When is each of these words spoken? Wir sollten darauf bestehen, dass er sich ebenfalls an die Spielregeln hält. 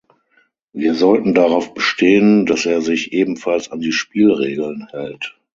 Wir 0.73 0.95
sollten 0.95 1.35
darauf 1.35 1.75
bestehen, 1.75 2.47
dass 2.47 2.65
er 2.65 2.81
sich 2.81 3.13
ebenfalls 3.13 3.69
an 3.71 3.81
die 3.81 3.91
Spielregeln 3.91 4.87
hält. 4.89 5.37